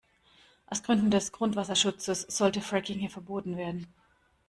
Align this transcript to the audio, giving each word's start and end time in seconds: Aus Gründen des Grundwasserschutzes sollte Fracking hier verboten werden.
Aus 0.65 0.81
Gründen 0.81 1.11
des 1.11 1.31
Grundwasserschutzes 1.31 2.21
sollte 2.21 2.59
Fracking 2.61 2.97
hier 2.97 3.11
verboten 3.11 3.55
werden. 3.55 3.85